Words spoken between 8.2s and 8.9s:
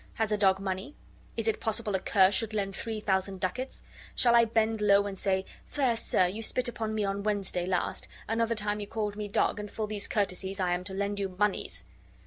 another time you